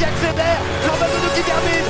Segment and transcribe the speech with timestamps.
[0.00, 0.60] qui accélère,
[1.34, 1.86] qui termine,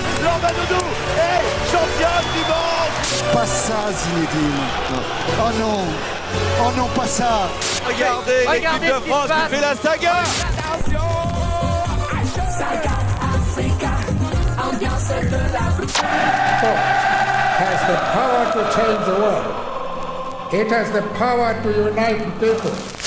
[1.16, 2.90] est champion du monde.
[3.32, 4.64] Pas ça Zinedine.
[5.38, 5.84] Oh non.
[6.60, 7.48] Oh non, pas ça.
[7.86, 10.16] Regardez, l'équipe de France qui fait la saga.
[17.60, 19.44] Has the power to change the world.
[20.52, 22.99] It has the power to unite people.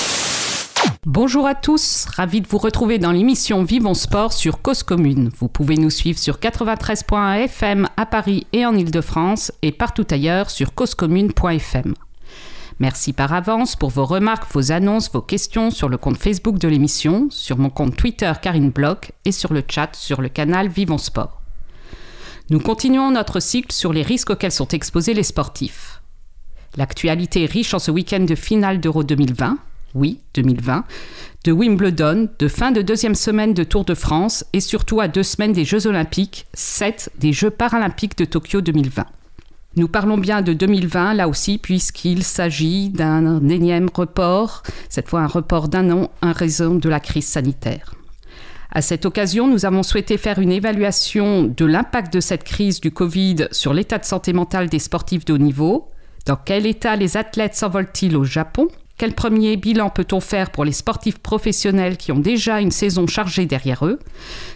[1.06, 5.30] Bonjour à tous, ravi de vous retrouver dans l'émission Vivons Sport sur Cause Commune.
[5.36, 10.48] Vous pouvez nous suivre sur 93.1 FM à Paris et en Ile-de-France et partout ailleurs
[10.48, 11.92] sur causecommune.fm.
[12.78, 16.68] Merci par avance pour vos remarques, vos annonces, vos questions sur le compte Facebook de
[16.68, 20.96] l'émission, sur mon compte Twitter Karine Bloch et sur le chat sur le canal Vivons
[20.96, 21.42] Sport.
[22.48, 26.00] Nous continuons notre cycle sur les risques auxquels sont exposés les sportifs.
[26.78, 29.58] L'actualité est riche en ce week-end de finale d'Euro 2020,
[29.94, 30.84] oui, 2020,
[31.44, 35.22] de Wimbledon, de fin de deuxième semaine de Tour de France et surtout à deux
[35.22, 39.06] semaines des Jeux Olympiques, sept des Jeux Paralympiques de Tokyo 2020.
[39.76, 45.26] Nous parlons bien de 2020 là aussi puisqu'il s'agit d'un énième report, cette fois un
[45.26, 47.94] report d'un an en raison de la crise sanitaire.
[48.70, 52.90] À cette occasion, nous avons souhaité faire une évaluation de l'impact de cette crise du
[52.90, 55.90] Covid sur l'état de santé mentale des sportifs de haut niveau.
[56.26, 58.68] Dans quel état les athlètes s'envolent-ils au Japon?
[58.96, 63.44] Quel premier bilan peut-on faire pour les sportifs professionnels qui ont déjà une saison chargée
[63.44, 63.98] derrière eux?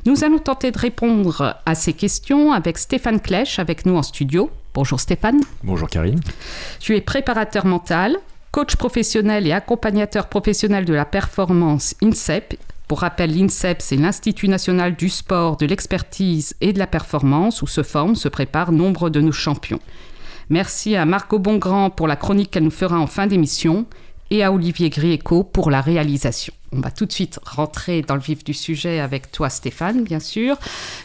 [0.06, 4.48] Nous allons tenter de répondre à ces questions avec Stéphane Klech avec nous en studio.
[4.74, 5.40] Bonjour Stéphane.
[5.64, 6.20] Bonjour Karine.
[6.78, 8.16] Tu es préparateur mental,
[8.52, 12.60] coach professionnel et accompagnateur professionnel de la performance INSEP.
[12.86, 17.66] Pour rappel, l'INSEP, c'est l'Institut national du sport, de l'expertise et de la performance, où
[17.66, 19.80] se forment, se préparent nombre de nos champions.
[20.48, 23.84] Merci à Marco Bongrand pour la chronique qu'elle nous fera en fin d'émission
[24.30, 26.52] et à Olivier Grieco pour la réalisation.
[26.72, 30.20] On va tout de suite rentrer dans le vif du sujet avec toi Stéphane, bien
[30.20, 30.56] sûr.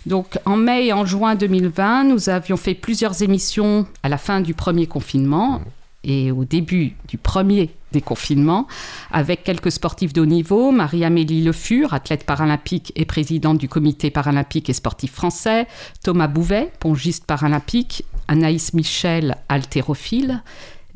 [0.05, 4.41] Donc en mai et en juin 2020, nous avions fait plusieurs émissions à la fin
[4.41, 5.61] du premier confinement
[6.03, 8.67] et au début du premier déconfinement,
[9.11, 14.09] avec quelques sportifs de haut niveau, Marie-Amélie Le Fur, athlète paralympique et présidente du comité
[14.09, 15.67] paralympique et sportif français,
[16.03, 20.41] Thomas Bouvet, pongiste paralympique, Anaïs Michel, haltérophile,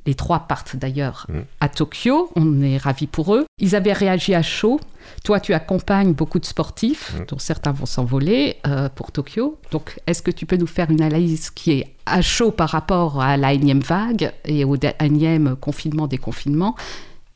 [0.08, 1.40] les trois partent d'ailleurs Mm.
[1.60, 2.32] à Tokyo.
[2.36, 3.46] On est ravis pour eux.
[3.60, 4.80] Ils avaient réagi à chaud.
[5.24, 7.26] Toi, tu accompagnes beaucoup de sportifs, Mm.
[7.28, 9.60] dont certains vont s'envoler euh, pour Tokyo.
[9.72, 13.22] Donc, est-ce que tu peux nous faire une analyse qui est à chaud par rapport
[13.22, 16.76] à la énième vague et au énième confinement, déconfinement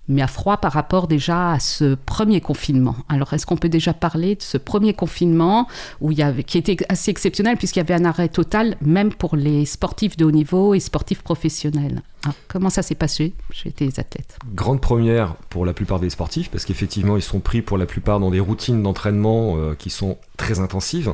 [0.07, 2.95] mais à froid par rapport déjà à ce premier confinement?
[3.07, 5.67] Alors, est-ce qu'on peut déjà parler de ce premier confinement
[6.01, 9.13] où il y avait, qui était assez exceptionnel puisqu'il y avait un arrêt total, même
[9.13, 12.01] pour les sportifs de haut niveau et sportifs professionnels?
[12.23, 16.51] Alors, Comment ça s'est passé chez tes athlètes Grande première pour la plupart des sportifs,
[16.51, 20.17] parce qu'effectivement, ils sont pris pour la plupart dans des routines d'entraînement euh, qui sont
[20.37, 21.13] très intensives.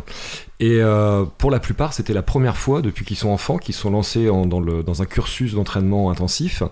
[0.60, 3.92] Et euh, pour la plupart, c'était la première fois depuis qu'ils sont enfants qu'ils sont
[3.92, 6.64] lancés dans, un cursus d'entraînement intensif,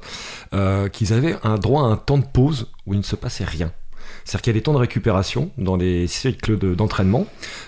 [0.53, 3.45] euh, qu'ils avaient un droit à un temps de pause où il ne se passait
[3.45, 3.71] rien.
[4.23, 7.25] C'est-à-dire qu'il y a des temps de récupération dans les cycles de- d'entraînement.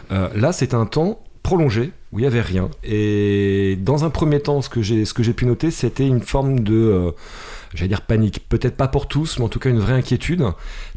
[0.09, 2.69] Là, c'est un temps prolongé où il n'y avait rien.
[2.83, 6.19] Et dans un premier temps, ce que j'ai ce que j'ai pu noter, c'était une
[6.19, 7.11] forme de, euh,
[7.73, 8.49] j'allais dire panique.
[8.49, 10.43] Peut-être pas pour tous, mais en tout cas une vraie inquiétude,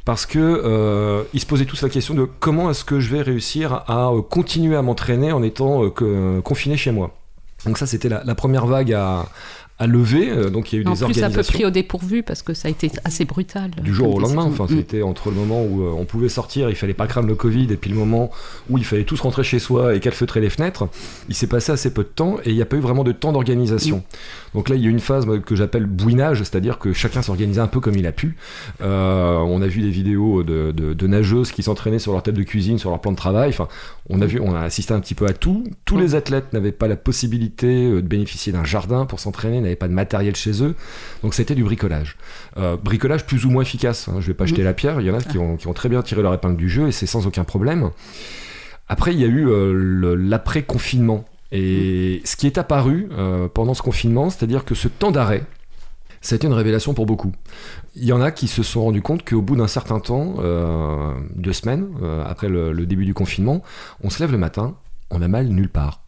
[0.04, 3.22] parce que euh, ils se posaient tous la question de comment est-ce que je vais
[3.22, 5.88] réussir à euh, continuer à m'entraîner en étant
[6.42, 7.14] confiné chez moi.
[7.64, 9.28] Donc ça, c'était la, la première vague à,
[9.80, 10.30] à lever.
[10.30, 12.22] Euh, Donc il y a eu En des plus, un peu organisations pris au dépourvu
[12.22, 13.70] parce que ça a été assez brutal.
[13.82, 14.44] du jour au lendemain.
[14.44, 14.76] Enfin, Mm.
[14.76, 17.66] c'était entre le moment où euh, on pouvait sortir, il fallait pas craindre le Covid,
[17.72, 18.30] et puis le moment
[18.68, 20.86] où il fallait tous rentrer chez soi et calfeutrer les fenêtres.
[21.28, 23.12] Il s'est passé assez peu de temps et il n'y a pas eu vraiment de
[23.12, 24.02] temps d'organisation.
[24.54, 27.66] Donc là, il y a une phase que j'appelle bouinage, c'est-à-dire que chacun s'organisait un
[27.68, 28.36] peu comme il a pu.
[28.82, 32.38] Euh, on a vu des vidéos de, de- de nageuses qui s'entraînaient sur leur table
[32.38, 33.50] de cuisine, sur leur plan de travail.
[33.50, 33.68] Enfin,
[34.08, 35.64] on a vu, on a assisté un petit peu à tout.
[35.84, 39.88] Tous les athlètes n'avaient pas la possibilité de bénéficier d'un jardin pour s'entraîner, n'avaient pas
[39.88, 40.74] de matériel chez eux.
[41.22, 42.16] Donc c'était du bricolage.
[42.56, 44.08] Euh, bricolage plus ou moins efficace.
[44.08, 44.16] hein.
[44.20, 45.00] Je vais pas jeter la pierre.
[45.00, 46.88] Il y en a qui ont, qui ont très bien tiré leur épingle du jeu
[46.88, 47.90] et c'est sans aucun problème.
[48.88, 51.24] Après, il y a eu euh, l'après-confinement.
[51.52, 55.44] Et ce qui est apparu euh, pendant ce confinement, c'est-à-dire que ce temps d'arrêt,
[56.20, 57.32] ça a été une révélation pour beaucoup.
[57.96, 61.12] Il y en a qui se sont rendus compte qu'au bout d'un certain temps, euh,
[61.34, 63.62] deux semaines euh, après le, le début du confinement,
[64.04, 64.76] on se lève le matin,
[65.10, 66.02] on a mal nulle part.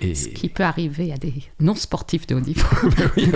[0.00, 0.14] Et...
[0.14, 2.66] Ce qui peut arriver à des non-sportifs de haut niveau.
[3.16, 3.30] Oui,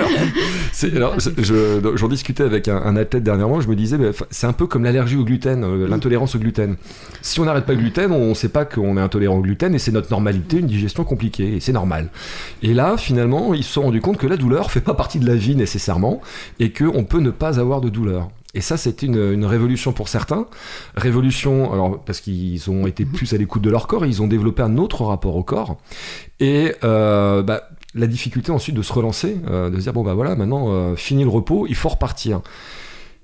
[0.97, 3.97] alors, j'en discutais avec un, un athlète dernièrement, je me disais,
[4.31, 6.76] c'est un peu comme l'allergie au gluten, euh, l'intolérance au gluten.
[7.20, 9.75] Si on n'arrête pas le gluten, on ne sait pas qu'on est intolérant au gluten
[9.75, 12.11] et c'est notre normalité, une digestion compliquée, et c'est normal.
[12.62, 15.26] Et là, finalement, ils se sont rendus compte que la douleur fait pas partie de
[15.26, 16.20] la vie nécessairement
[16.61, 18.31] et qu'on peut ne pas avoir de douleur.
[18.54, 20.46] Et ça, c'était une, révolution pour certains.
[20.94, 24.26] Révolution, alors parce qu'ils ont été plus à l'écoute de leur corps, et ils ont
[24.26, 25.78] développé un autre rapport au corps.
[26.38, 27.62] Et euh, bah,
[27.94, 30.96] la difficulté ensuite de se relancer, euh, de se dire bon bah voilà, maintenant euh,
[30.96, 32.40] fini le repos, il faut repartir.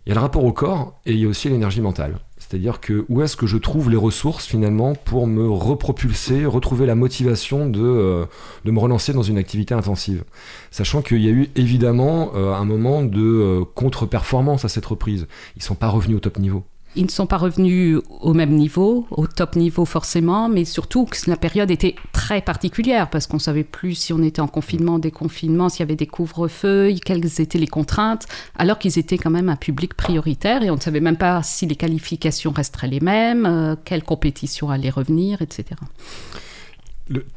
[0.06, 2.18] Il y a le rapport au corps et il y a aussi l'énergie mentale.
[2.48, 6.94] C'est-à-dire que où est-ce que je trouve les ressources finalement pour me repropulser, retrouver la
[6.94, 8.24] motivation de, euh,
[8.64, 10.24] me relancer dans une activité intensive?
[10.70, 15.26] Sachant qu'il y a eu évidemment un moment de contre-performance à cette reprise.
[15.56, 16.64] Ils ne sont pas revenus au top niveau.
[16.96, 21.16] Ils ne sont pas revenus au même niveau, au top niveau forcément, mais surtout que
[21.28, 24.98] la période était très particulière parce qu'on ne savait plus si on était en confinement,
[24.98, 28.26] déconfinement, s'il y avait des couvre-feux, quelles étaient les contraintes,
[28.56, 31.66] alors qu'ils étaient quand même un public prioritaire et on ne savait même pas si
[31.66, 35.76] les qualifications resteraient les mêmes, euh, quelle compétition allait revenir, etc.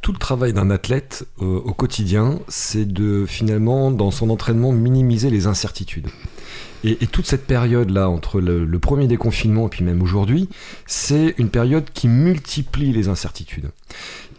[0.02, 5.30] tout le travail d'un athlète euh, au quotidien, c'est de finalement, dans son entraînement, minimiser
[5.30, 6.08] les incertitudes.
[6.84, 10.50] Et, toute cette période-là, entre le, premier déconfinement et puis même aujourd'hui,
[10.88, 13.70] c'est une période qui multiplie les incertitudes.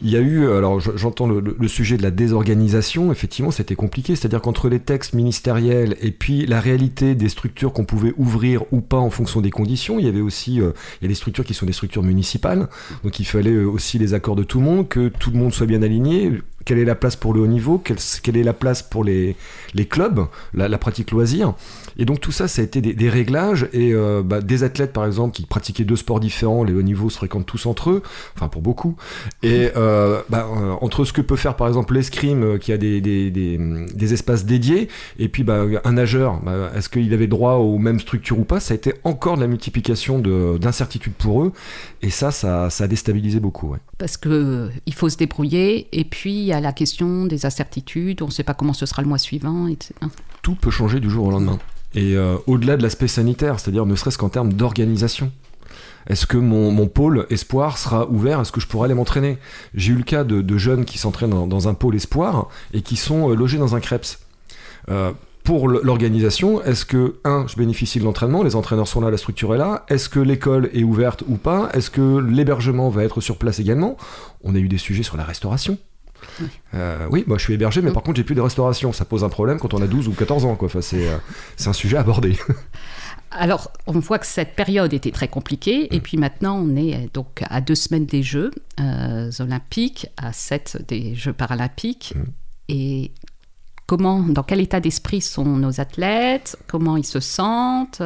[0.04, 4.42] Il y a eu, alors j'entends le, sujet de la désorganisation, effectivement c'était compliqué, c'est-à-dire
[4.42, 8.96] qu'entre les textes ministériels et puis la réalité des structures qu'on pouvait ouvrir ou pas
[8.96, 11.54] en fonction des conditions, il y avait aussi euh, il y a des structures qui
[11.54, 12.68] sont des structures municipales,
[13.04, 15.54] donc il fallait euh, aussi les accords de tout le monde, que tout le monde
[15.54, 16.32] soit bien aligné,
[16.64, 19.36] quelle est la place pour le haut niveau, quelle, est la place pour les,
[19.74, 21.54] les clubs, la, la pratique loisir.
[21.96, 25.06] Et donc tout ça, ça a été des, réglages et euh, bah, des athlètes par
[25.06, 28.02] exemple qui pratiquaient deux sports différents, les hauts niveaux se fréquentent tous entre eux,
[28.36, 28.96] enfin pour beaucoup.
[29.42, 33.00] Et euh, bah, euh, entre ce que peut faire par exemple l'escrime qui a des,
[33.00, 36.40] des, des, espaces dédiés et puis bah, un nageur,
[36.74, 38.60] est-ce qu'il avait droit aux mêmes structures ou pas?
[38.60, 41.52] Ça a été encore de la multiplication d'incertitudes pour eux
[42.02, 43.70] et ça, ça, ça a déstabilisé beaucoup.
[43.70, 43.78] Ouais.
[43.98, 48.22] Parce que il faut se débrouiller et puis il y a la question des incertitudes,
[48.22, 49.94] on ne sait pas comment ce sera le mois suivant, etc.
[50.42, 51.58] Tout peut changer du jour au lendemain.
[51.94, 55.30] Et euh, au-delà de l'aspect sanitaire, c'est-à-dire ne serait-ce qu'en termes d'organisation.
[56.08, 59.38] Est-ce que mon, pôle espoir sera ouvert Est-ce que je pourrai aller m'entraîner?
[59.74, 63.30] J'ai eu le cas de, jeunes qui s'entraînent dans, un pôle espoir et qui sont
[63.30, 64.18] euh, logés dans un CREPS.
[64.90, 65.12] Euh,
[65.44, 69.54] pour l'organisation, est-ce que, un, je bénéficie de l'entraînement, les entraîneurs sont là, la structure
[69.54, 73.36] est là, est-ce que l'école est ouverte ou pas, est-ce que l'hébergement va être sur
[73.38, 73.96] place également?
[74.44, 75.78] On a eu des sujets sur la restauration.
[76.74, 78.92] Euh, oui, moi je suis hébergé, mais par contre j'ai plus de restauration.
[78.92, 80.56] Ça pose un problème quand on a 12 ou 14 ans.
[80.56, 80.66] Quoi.
[80.66, 81.16] Enfin, c'est, euh,
[81.56, 82.36] c'est un sujet abordé.
[83.30, 86.02] Alors, on voit que cette période était très compliquée, et mm.
[86.02, 88.50] puis maintenant, on est euh, donc à deux semaines des Jeux
[89.38, 92.14] olympiques, à sept des Jeux paralympiques.
[92.14, 92.22] Mm.
[92.68, 93.12] Et
[93.86, 96.56] comment, dans quel état d'esprit sont nos athlètes?
[96.66, 98.02] Comment ils se sentent?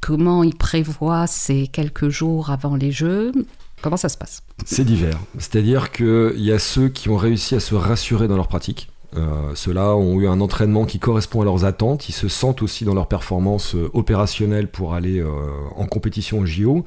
[0.00, 3.32] Comment ils prévoient ces quelques jours avant les Jeux?
[3.80, 4.42] Comment ça se passe?
[4.64, 5.18] C'est divers.
[5.38, 8.90] C'est-à-dire qu'il y a ceux qui ont réussi à se rassurer dans leur pratique.
[9.16, 12.84] Euh, ceux-là ont eu un entraînement qui correspond à leurs attentes, ils se sentent aussi
[12.84, 15.30] dans leur performance euh, opérationnelle pour aller euh,
[15.76, 16.84] en compétition au JO.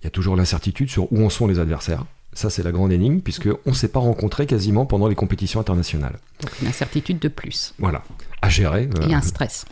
[0.00, 2.04] Il y a toujours l'incertitude sur où en sont les adversaires.
[2.32, 6.18] Ça, c'est la grande énigme, puisqu'on ne s'est pas rencontré quasiment pendant les compétitions internationales.
[6.40, 7.74] Donc une incertitude de plus.
[7.78, 8.02] Voilà
[8.42, 8.88] à gérer.
[9.08, 9.64] Et un stress.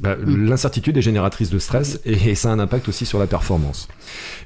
[0.00, 0.46] Bah, mm.
[0.46, 3.88] L'incertitude est génératrice de stress et, ça a un impact aussi sur la performance.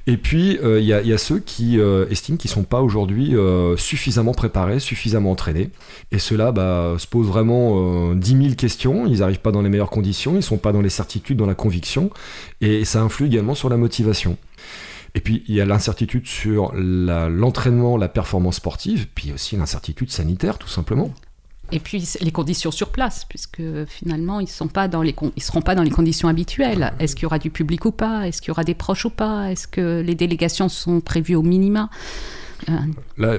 [0.07, 1.79] Et puis, il y, a ceux qui
[2.11, 3.35] estiment qu'ils ne sont pas aujourd'hui
[3.77, 5.71] suffisamment préparés, suffisamment entraînés.
[6.11, 9.07] Et ceux-là bah, se posent vraiment 10 000 questions.
[9.07, 11.47] Ils n'arrivent pas dans les meilleures conditions, ils ne sont pas dans les certitudes, dans
[11.47, 12.11] la conviction.
[12.61, 14.37] Et ça influe également sur la motivation.
[15.15, 20.59] Et puis il y a l'incertitude sur l'entraînement, la, performance sportive, puis aussi l'incertitude sanitaire
[20.59, 21.13] tout simplement.
[21.71, 26.29] Et puis les conditions sur place, puisque finalement ils ne seront pas dans les conditions
[26.29, 26.93] habituelles.
[26.99, 28.27] Est-ce qu'il y aura du public ou pas?
[28.29, 29.51] Est-ce qu'il y aura des proches ou pas?
[29.51, 31.89] Est-ce que les délégations sont prévues au minima?
[32.69, 32.73] Euh,
[33.19, 33.39] Là,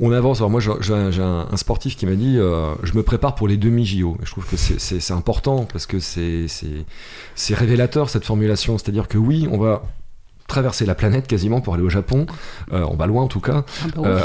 [0.00, 0.38] on, avance.
[0.38, 4.16] Alors moi, j'ai un, sportif qui m'a dit euh, Je me prépare pour les demi-JO.
[4.22, 8.78] Je trouve que c'est important parce que c'est révélateur cette formulation.
[8.78, 9.82] C'est-à-dire que oui, on va
[10.48, 12.26] traverser la planète quasiment pour aller au Japon.
[12.72, 13.64] Euh, on va loin en tout cas.
[13.84, 14.22] Ah bah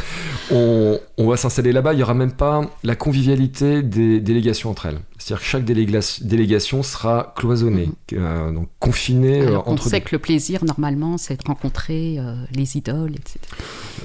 [0.50, 1.92] on, on, va s'installer là-bas.
[1.92, 5.00] Il n'y aura même pas la convivialité des délégations entre elles.
[5.18, 8.18] C'est-à-dire que chaque délégation sera cloisonnée, mhm.
[8.18, 9.86] euh, donc confinée euh, entre.
[9.86, 13.38] On sait que le plaisir, normalement, c'est de rencontrer euh, les idoles, etc.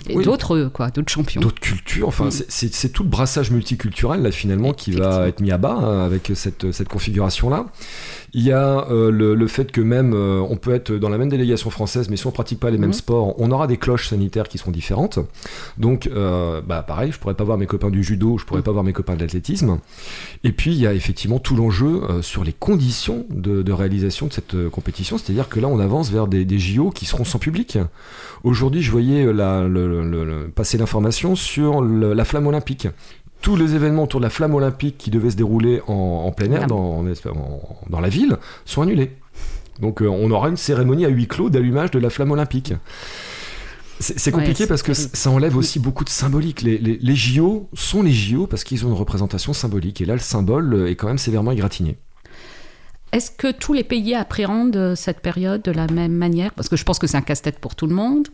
[0.09, 1.41] Et d'autres, quoi, d'autres champions.
[1.41, 2.07] D'autres cultures.
[2.07, 2.31] Enfin, mhm.
[2.47, 6.31] c'est tout le brassage multiculturel là finalement qui va être mis à bas hein, avec
[6.33, 7.65] cette, cette configuration-là.
[8.33, 11.69] Il y a le, le, fait que même on peut être dans la même délégation
[11.69, 12.93] française, mais si on pratique pas les mêmes mhm.
[12.93, 15.19] sports, on aura des cloches sanitaires qui seront différentes.
[15.77, 16.09] Donc,
[16.65, 18.93] bah pareil, je pourrais pas voir mes copains du judo, je pourrais pas voir mes
[18.93, 19.79] copains de l'athlétisme.
[20.43, 24.33] Et puis il y a effectivement tout l'enjeu euh, sur les conditions de, réalisation de
[24.33, 25.17] cette euh, compétition.
[25.17, 27.79] C'est-à-dire que là, on avance vers des, JO qui seront sans public.
[28.43, 32.87] Aujourd'hui, je voyais euh, passer l'information sur la flamme olympique
[33.41, 36.67] tous les événements autour de la flamme olympique qui devaient se dérouler en, plein air,
[36.67, 37.03] dans,
[37.89, 39.17] dans, la ville, sont annulés.
[39.79, 42.73] Donc euh, on aura une cérémonie à huis clos d'allumage de la flamme olympique.
[44.01, 46.61] C'est compliqué parce que ça enlève aussi beaucoup de symbolique.
[46.61, 50.01] Les, les, JO sont les JO parce qu'ils ont une représentation symbolique.
[50.01, 51.97] Et là, le symbole est quand même sévèrement égratigné.
[53.11, 56.53] Est-ce que tous les pays appréhendent cette période de la même manière?
[56.53, 58.27] Parce que je pense que c'est un casse-tête pour tout le monde,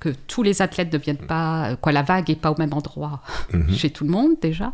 [0.00, 3.22] que tous les athlètes ne deviennent pas, quoi, la vague n'est pas au même endroit
[3.52, 3.74] mhm.
[3.74, 4.72] chez tout le monde déjà.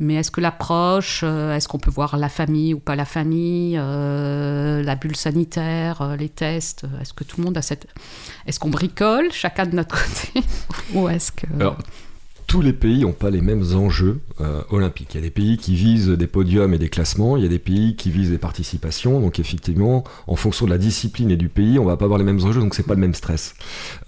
[0.00, 3.76] Mais est-ce que l'approche, euh, est-ce qu'on peut voir la famille ou pas la famille,
[3.78, 7.86] euh, la bulle sanitaire, euh, les tests, est-ce que tout le monde a cette...
[8.46, 9.94] Est-ce qu'on bricole chacun de notre
[10.34, 10.46] côté
[10.94, 11.46] Ou est-ce que
[12.46, 15.14] tous les pays n'ont pas les mêmes enjeux euh, olympiques.
[15.14, 17.48] Il y a des pays qui visent des podiums et des classements, il y a
[17.48, 19.20] des pays qui visent des participations.
[19.20, 22.24] Donc effectivement, en fonction de la discipline et du pays, on va pas avoir les
[22.24, 23.54] mêmes enjeux, donc c'est pas le même stress.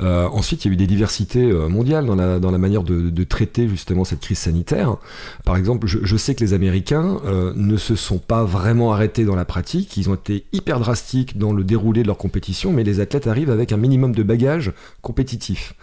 [0.01, 3.69] Euh, ensuite, il y a eu des diversités euh, mondiales dans la, manière de, traiter
[3.69, 4.97] justement cette crise sanitaire.
[5.45, 7.19] Par exemple, je, sais que les Américains
[7.55, 11.53] ne se sont pas vraiment arrêtés dans la pratique, ils ont été hyper drastiques dans
[11.53, 15.75] le déroulé de leur compétition, mais les athlètes arrivent avec un minimum de bagages compétitifs.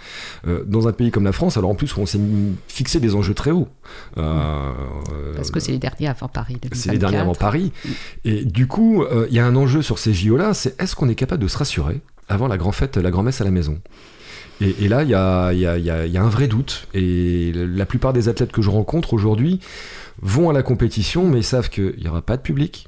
[0.66, 2.20] dans un pays comme la France, alors en plus on s'est
[2.68, 3.68] fixer des enjeux très hauts.
[4.18, 4.72] Euh,
[5.36, 6.58] Parce que c'est les derniers avant Paris.
[6.72, 7.72] C'est les derniers avant Paris.
[8.26, 11.10] Et du coup, euh, il y a un enjeu sur ces JO-là, c'est est-ce qu'on
[11.10, 13.80] est capable de se rassurer avant la grande fête, la grand-messe à la maison?
[14.62, 16.88] Et, là, il y a, y, a, y a, un vrai doute.
[16.94, 19.60] Et la plupart des athlètes que je rencontre aujourd'hui
[20.22, 22.88] vont à la compétition, mais ils savent qu'il n'y aura pas de public,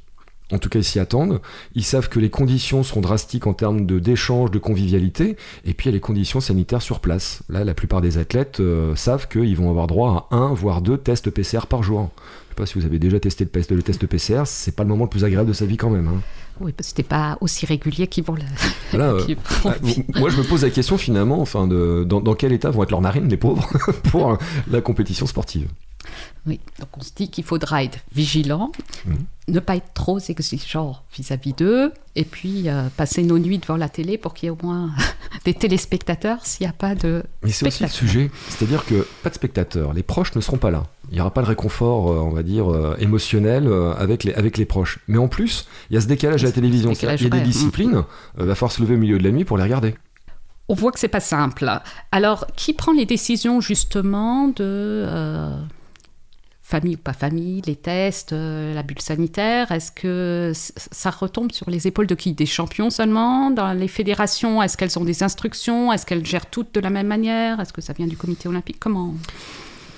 [0.52, 1.42] en tout cas ils s'y attendent.
[1.74, 5.86] Ils savent que les conditions seront drastiques en termes de d'échange, de convivialité, et puis
[5.86, 7.44] il y a les conditions sanitaires sur place.
[7.50, 10.98] Là, la plupart des athlètes euh, savent qu'ils vont avoir droit à un voire deux
[10.98, 12.10] tests PCR par jour.
[12.18, 15.04] Je sais pas si vous avez déjà testé le, test PCR, c'est pas le moment
[15.06, 16.08] le plus agréable de sa vie quand même.
[16.08, 16.22] Hein.
[16.62, 18.42] Oui, parce que c'était pas aussi régulier qu'ils vont le.
[18.94, 19.26] Euh,
[19.66, 19.76] bah,
[20.16, 23.02] moi, je me pose la question finalement, enfin, de, dans, quel état vont être leurs
[23.02, 23.68] narines, les pauvres,
[24.10, 24.38] pour
[24.72, 25.68] la compétition sportive?
[26.48, 28.72] Oui, donc on se dit qu'il faudra être vigilant,
[29.06, 29.18] mhm.
[29.48, 33.90] ne pas être trop exigeant vis-à-vis d'eux, et puis euh, passer nos nuits devant la
[33.90, 34.92] télé pour qu'il y ait au moins
[35.46, 37.24] des téléspectateurs s'il n'y a pas de.
[37.44, 40.72] Mais c'est aussi le sujet, c'est-à-dire que pas de spectateurs, les proches ne seront pas
[40.72, 40.86] là.
[41.10, 44.58] Il n'y aura pas le réconfort, euh, on va dire, euh, émotionnel avec, les, avec
[44.58, 45.00] les proches.
[45.08, 46.92] Mais en plus, il y a ce décalage à la télévision.
[46.94, 48.04] il y a des disciplines,
[48.40, 49.96] il va falloir se lever au milieu de la nuit pour les regarder
[50.68, 51.70] on voit que c'est pas simple.
[52.12, 55.06] Alors, qui prend les décisions justement de
[56.66, 61.70] famille ou pas famille, les tests, euh, la bulle sanitaire Est-ce que ça retombe sur
[61.70, 62.34] les épaules de qui?
[62.34, 63.52] Des champions seulement?
[63.52, 65.94] Dans les fédérations, est-ce qu'elles ont des instructions?
[65.94, 67.60] Est-ce qu'elles gèrent toutes de la même manière?
[67.60, 68.78] Est-ce que ça vient du comité olympique?
[68.80, 69.14] Comment?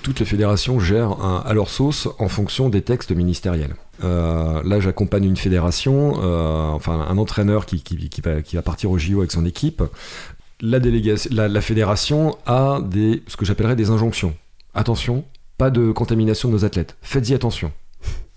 [0.02, 3.74] Toutes les fédérations gèrent à leur sauce en fonction des textes ministériels.
[4.04, 7.82] Euh, là, j'accompagne une fédération, euh, enfin un entraîneur qui,
[8.22, 9.82] va, partir au JO avec son équipe.
[10.60, 14.34] La, délégation, la fédération a des, ce que j'appellerais des injonctions.
[14.74, 15.24] Attention,
[15.58, 16.96] pas de contamination de nos athlètes.
[17.02, 17.72] Faites-y attention.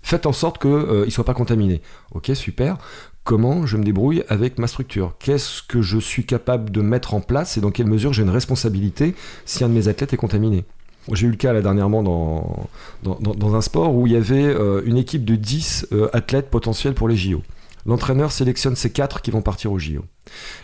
[0.02, 1.80] Faites en sorte qu'ils ne soient pas contaminés.
[2.10, 2.76] Ok, super.
[3.24, 5.14] Comment je me débrouille avec ma structure?
[5.20, 8.30] Qu'est-ce que je suis capable de mettre en place et dans quelle mesure j'ai une
[8.30, 9.14] responsabilité
[9.44, 10.64] si un de mes athlètes est contaminé?
[11.12, 12.68] J'ai eu le cas là dernièrement dans,
[13.02, 16.94] dans, un sport où il y avait euh, une équipe de 10 euh, athlètes potentiels
[16.94, 17.42] pour les JO.
[17.86, 20.04] L'entraîneur sélectionne ces 4 qui vont partir aux JO.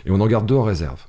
[0.05, 0.99] Et on en garde deux en réserve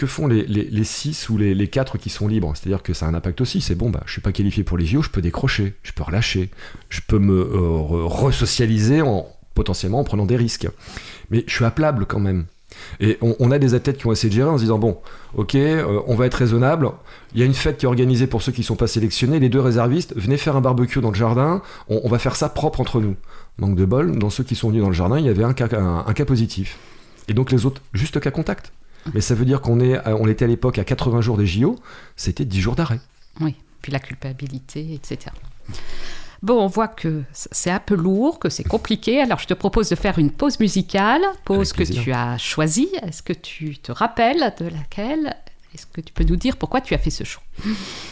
[0.00, 2.54] que font les, les, six ou les, les, quatre qui sont libres?
[2.54, 3.60] C'est-à-dire que ça a un impact aussi.
[3.60, 6.02] C'est bon, bah, je suis pas qualifié pour les JO, je peux décrocher, je peux
[6.02, 6.48] relâcher,
[6.88, 10.68] je peux me euh, resocialiser en, potentiellement en prenant des risques.
[11.30, 12.46] Mais je suis appelable quand même.
[12.98, 14.96] Et on, a des athlètes qui ont essayé de gérer en se disant bon,
[15.34, 16.90] ok, euh, on va être raisonnable.
[17.34, 19.38] Il y a une fête qui est organisée pour ceux qui ne sont pas sélectionnés.
[19.38, 21.60] Les deux réservistes, venez faire un barbecue dans le jardin.
[21.88, 23.16] On, va faire ça propre entre nous.
[23.58, 25.52] Manque de bol, dans ceux qui sont venus dans le jardin, il y avait un
[25.52, 26.78] cas, un cas positif.
[27.28, 28.72] Et donc les autres, juste cas contact.
[29.14, 31.76] Mais ça veut dire qu'on est, on était à l'époque à 80 jours des JO,
[32.16, 33.00] c'était 10 jours d'arrêt.
[33.40, 35.32] Oui, puis la culpabilité, etc.
[36.42, 39.20] Bon, on voit que c'est un peu lourd, que c'est compliqué.
[39.20, 42.88] Alors, je te propose de faire une pause musicale, pause que tu as choisie.
[43.02, 45.36] Est-ce que tu te rappelles de laquelle?
[45.74, 47.42] Est-ce que tu peux nous dire pourquoi tu as fait ce choix?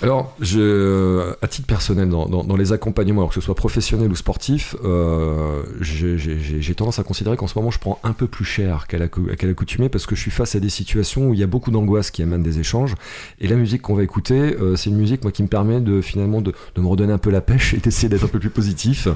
[0.02, 4.76] Alors, je, à titre personnel, dans, les accompagnements, alors que ce soit professionnel ou sportif,
[4.84, 8.98] euh, j'ai tendance à considérer qu'en ce moment, je prends un peu plus cher qu'à
[8.98, 12.10] l'accoutumée parce que je suis face à des situations où il y a beaucoup d'angoisse
[12.10, 12.94] qui émanent des échanges.
[13.40, 16.00] Et la musique qu'on va écouter, euh, c'est une musique moi, qui me permet de
[16.00, 19.08] finalement de, me redonner un peu la pêche et d'essayer d'être un peu plus positif.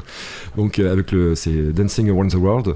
[0.57, 2.75] Donc, euh, avec le, c'est Dancing Around the World,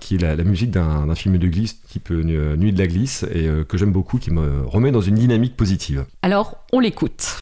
[0.00, 3.48] qui est la, la musique d'un film de glisse type Nuit de la glisse et
[3.68, 6.04] que j'aime beaucoup, qui me remet dans une dynamique positive.
[6.22, 7.40] Alors, on l'écoute.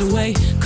[0.00, 0.57] away.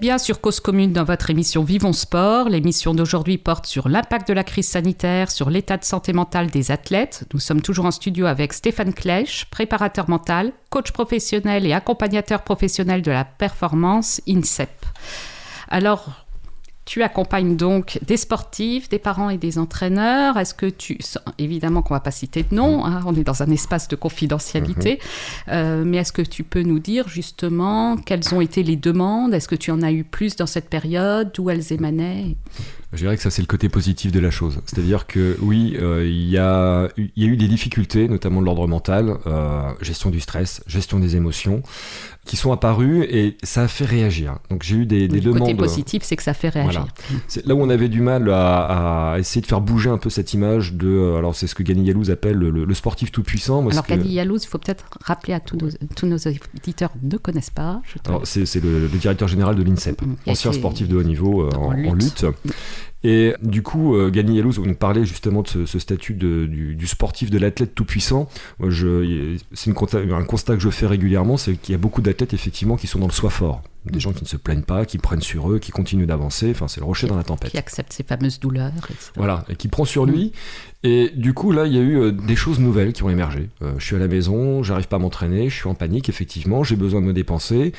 [0.00, 2.48] Bien sur Cause Commune dans votre émission Vivons Sport.
[2.48, 6.70] L'émission d'aujourd'hui porte sur l'impact de la crise sanitaire, sur l'état de santé mentale des
[6.70, 7.24] athlètes.
[7.34, 13.02] Nous sommes toujours en studio avec Stéphane Klech, préparateur mental, coach professionnel et accompagnateur professionnel
[13.02, 14.70] de la performance INSEP.
[15.68, 16.24] Alors,
[16.84, 20.36] tu accompagnes donc des sportifs, des parents et des entraîneurs.
[20.38, 20.98] Est-ce que tu...
[21.38, 23.96] Évidemment qu'on ne va pas citer de nom, hein, on est dans un espace de
[23.96, 24.98] confidentialité,
[25.48, 29.34] Euh, mais est-ce que tu peux nous dire justement quelles ont été les demandes?
[29.34, 31.30] Est-ce que tu en as eu plus dans cette période?
[31.34, 32.36] D'où elles émanaient?
[32.92, 34.60] Je dirais que ça, c'est le côté positif de la chose.
[34.66, 38.46] C'est-à-dire que oui, euh, il y, a, il y a eu des difficultés, notamment de
[38.46, 41.62] l'ordre mental, euh, gestion du stress, gestion des émotions,
[42.30, 44.36] qui sont apparues et ça a fait réagir.
[44.50, 45.40] Donc j'ai eu des, des Le demandes.
[45.40, 46.86] côté positif, c'est que ça fait réagir.
[47.08, 47.20] Voilà.
[47.26, 50.10] C'est là où on avait du mal à, à essayer de faire bouger un peu
[50.10, 50.86] cette image de.
[50.86, 53.62] euh, Alors, c'est ce que Gany Yalouz appelle le, le sportif tout-puissant.
[53.62, 56.90] Moi, Alors que- Kadi Yalouz, il faut peut-être rappeler à tous nos, tous nos auditeurs
[57.02, 57.82] ne connaissent pas.
[57.92, 60.14] Je te- Alors, c'est c'est le, le directeur général de l'INSEP, Mm.
[60.28, 62.26] A ancien été sportif de haut niveau euh, en lutte.
[63.02, 66.46] Et du coup, euh, Gany Yalouz, on nous parlait justement de ce, ce statut de-
[66.46, 68.28] du, du sportif, de l'athlète tout-puissant.
[69.52, 72.86] C'est un constat que je fais régulièrement, c'est qu'il y a beaucoup d'athlètes effectivement qui
[72.86, 73.62] sont dans le soi fort.
[73.86, 76.50] Des gens qui ne se plaignent pas, qui prennent sur eux, qui continuent d'avancer.
[76.50, 77.50] Enfin, c'est le rocher dans la tempête.
[77.50, 79.12] Qui accepte ces fameuses douleurs, etc.
[79.16, 80.32] Voilà, et qui prend sur lui.
[80.82, 83.48] Et du coup, là, il y a eu euh, des choses nouvelles qui ont émergé.
[83.62, 86.62] Euh, je suis à la maison, j'arrive pas à m'entraîner, je suis en panique, effectivement,
[86.62, 87.72] j'ai besoin de me dépenser.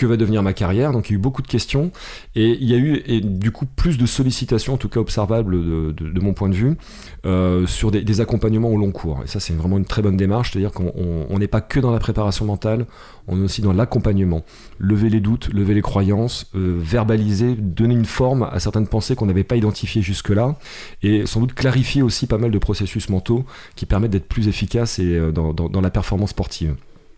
[0.00, 1.90] Que va devenir ma carrière Donc, il y a eu beaucoup de questions.
[2.34, 5.52] Et il y a eu, du coup, plus de sollicitations, en tout cas observables
[5.94, 6.78] de, mon point de vue,
[7.26, 9.20] euh, sur des, accompagnements au long cours.
[9.22, 10.52] Et ça, c'est vraiment une très bonne démarche.
[10.52, 12.86] C'est-à-dire qu'on on- on n'est pas que dans la préparation mentale,
[13.28, 14.42] on est aussi dans l'accompagnement.
[14.78, 19.26] Lever les doutes, lever les croyances, euh, verbaliser, donner une forme à certaines pensées qu'on
[19.26, 20.56] n'avait pas identifiées jusque-là
[21.02, 23.44] et sans doute clarifier aussi pas mal de processus mentaux
[23.76, 26.74] qui permettent d'être plus efficaces euh, dans la performance sportive.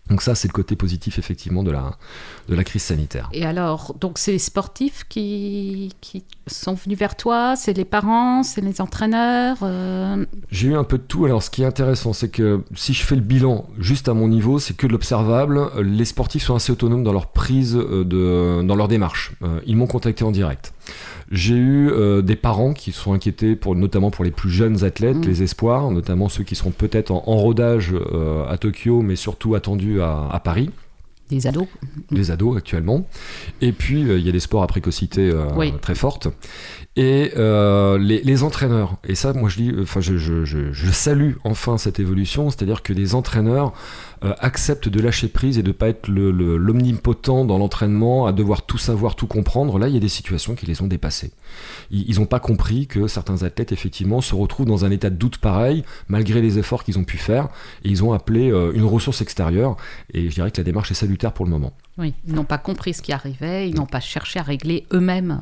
[0.09, 1.95] Donc ça, c'est le côté positif effectivement de la,
[2.49, 3.29] de la crise sanitaire.
[3.31, 8.43] Et alors, donc c'est les sportifs qui, qui sont venus vers toi, c'est les parents,
[8.43, 9.57] c'est les entraîneurs.
[9.63, 11.23] euh, J'ai eu un peu de tout.
[11.23, 14.27] Alors, ce qui est intéressant, c'est que si je fais le bilan juste à mon
[14.27, 15.69] niveau, c'est que de l'observable.
[15.81, 19.31] Les sportifs sont assez autonomes dans leur prise, euh, de, dans leur démarche.
[19.41, 20.73] Euh, Ils m'ont contacté en direct.
[21.31, 25.17] J'ai eu euh, des parents qui sont inquiétés, pour, notamment pour les plus jeunes athlètes,
[25.17, 25.25] Mm.
[25.27, 29.55] les espoirs, notamment ceux qui seront peut-être en, en rodage euh, à Tokyo, mais surtout
[29.55, 30.69] attendus à, à Paris,
[31.29, 31.67] Des ados.
[32.11, 33.07] les ados actuellement.
[33.61, 35.73] Et puis, euh, il y a des sports à précocité euh, Oui.
[35.81, 36.27] très forte.
[36.95, 40.91] Et euh, les, les entraîneurs, et ça, moi je dis, enfin, je, je- je- je
[40.91, 43.73] salue enfin cette évolution, c'est-à-dire que les entraîneurs
[44.23, 48.31] euh, acceptent de lâcher prise et de pas être le- le- l'omnipotent dans l'entraînement, à
[48.31, 49.79] devoir tout savoir, tout comprendre.
[49.79, 51.31] Là, il y a des situations qui les ont dépassés.
[51.89, 55.39] Ils n'ont pas compris que certains athlètes, effectivement, se retrouvent dans un état de doute
[55.39, 57.45] pareil, malgré les efforts qu'ils ont pu faire,
[57.83, 59.77] et ils ont appelé euh, une ressource extérieure.
[60.13, 61.73] Et je dirais que la démarche est salutaire pour le moment.
[61.97, 65.39] Oui, ils n'ont pas compris ce qui arrivait, ils n'ont pas cherché à régler eux-mêmes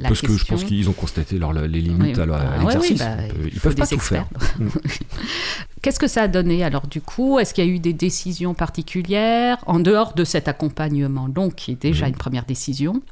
[0.00, 2.64] la Parce que je pense qu'ils ont constaté leur- les limites Oui, à bah, ouais,
[2.64, 2.90] l'exercice.
[2.90, 3.16] oui, bah,
[3.52, 4.26] Ils peuvent- ils pas tout faire.
[5.82, 7.38] Qu'est-ce que ça a donné alors du coup?
[7.38, 11.72] Est-ce qu'il y a eu des décisions particulières en dehors de cet accompagnement donc qui
[11.72, 12.12] est déjà Mhm.
[12.12, 13.02] une première décision?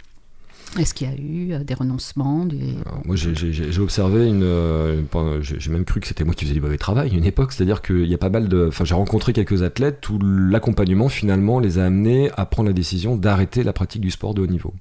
[0.78, 2.74] Est-ce qu'il y a eu euh, des renoncements des...
[2.86, 4.42] Alors, moi, j'ai- observé une.
[4.42, 5.02] euh,
[5.42, 7.52] j'ai même cru que c'était moi qui faisais du mauvais travail à une époque.
[7.52, 8.68] C'est-à-dire qu'il y a pas mal de.
[8.68, 13.16] Enfin, j'ai rencontré quelques athlètes où l'accompagnement finalement les a amenés à prendre la décision
[13.16, 14.72] d'arrêter la pratique du sport de haut niveau.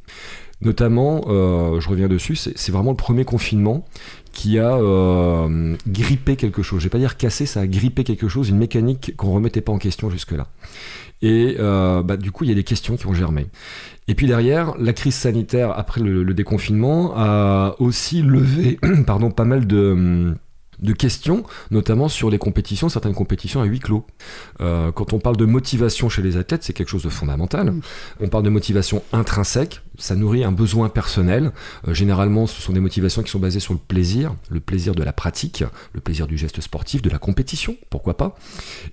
[0.62, 3.86] Notamment, euh, je reviens dessus, c'est vraiment le premier confinement
[4.32, 6.80] qui a euh, grippé quelque chose.
[6.80, 9.72] Je vais pas dire cassé, ça a grippé quelque chose, une mécanique qu'on remettait pas
[9.72, 10.48] en question jusque-là.
[11.24, 13.48] Et euh, bah, du coup, il y a des questions qui ont germé.
[14.08, 19.46] Et puis derrière, la crise sanitaire après le, le déconfinement a aussi levé pardon, pas
[19.46, 20.36] mal de,
[20.82, 24.06] de questions, notamment sur les compétitions, certaines compétitions à huis clos.
[24.62, 27.72] Euh, quand on parle de motivation chez les athlètes, c'est quelque chose de fondamental.
[27.72, 27.82] Mm.
[28.22, 31.52] On parle de motivation intrinsèque, ça nourrit un besoin personnel.
[31.88, 35.04] Euh, généralement, ce sont des motivations qui sont basées sur le plaisir, le plaisir de
[35.04, 35.64] la pratique,
[35.94, 38.36] le plaisir du geste sportif, de la compétition, pourquoi pas.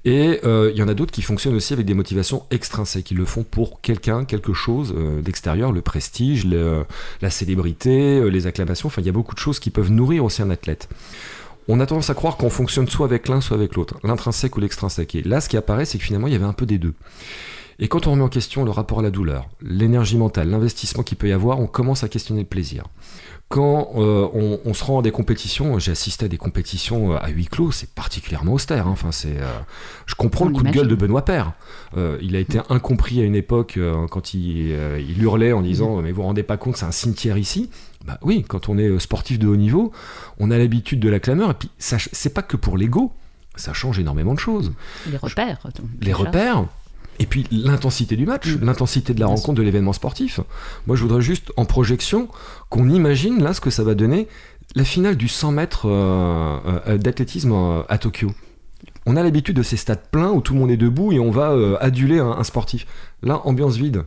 [0.04, 3.10] Et euh, il y en a d'autres qui fonctionnent aussi avec des motivations extrinsèques.
[3.10, 6.84] Ils le font pour quelqu'un, quelque chose euh, d'extérieur, le prestige, le-
[7.22, 8.88] la célébrité, euh, les acclamations.
[8.88, 10.88] Enfin, il y a beaucoup de choses qui peuvent nourrir aussi un athlète.
[11.70, 14.60] On a tendance à croire qu'on fonctionne soit avec l'un, soit avec l'autre, l'intrinsèque ou
[14.60, 15.14] l'extrinsèque.
[15.14, 16.94] Et là, ce qui apparaît, c'est que finalement, il y avait un peu des deux.
[17.78, 21.18] Et quand on remet en question le rapport à la douleur, l'énergie mentale, l'investissement qu'il
[21.18, 22.84] peut y avoir, on commence à questionner le plaisir.
[23.48, 27.16] Quand euh, on, on se rend à des compétitions, j'ai assisté à des compétitions euh,
[27.18, 28.86] à huis clos, c'est particulièrement austère.
[28.86, 28.90] hein.
[28.90, 29.48] Enfin, c'est, euh,
[30.04, 31.52] je comprends On le coup de gueule de Benoît Père.
[31.96, 33.78] Euh, il a été incompris à une époque
[34.10, 34.76] quand il,
[35.08, 37.70] il hurlait en disant Mais vous vous rendez pas compte, c'est un cimetière ici?
[38.04, 39.92] Bah oui, quand on est sportif de haut niveau,
[40.38, 43.12] on a l'habitude de la clameur, et puis ça, c'est pas que pour l'ego,
[43.56, 44.72] ça change énormément de choses
[45.10, 46.66] les repères donc, les repères
[47.18, 48.64] et puis l'intensité du match, Mm.
[48.64, 50.40] l'intensité de la rencontre, de l'événement sportif.
[50.86, 52.28] Moi, je voudrais juste en projection
[52.70, 54.28] qu'on imagine là ce que ça va donner
[54.74, 58.30] la finale du 100 mètres euh, euh, d'athlétisme euh, à Tokyo.
[59.06, 61.30] On a l'habitude de ces stades pleins où tout le monde est debout et on
[61.30, 62.86] va aduler un, un sportif.
[63.22, 64.04] Là, ambiance vide.